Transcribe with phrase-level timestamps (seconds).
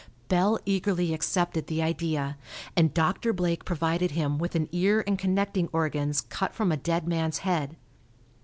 [0.29, 2.35] Bell eagerly accepted the idea,
[2.75, 7.07] and Doctor Blake provided him with an ear and connecting organs cut from a dead
[7.07, 7.77] man's head.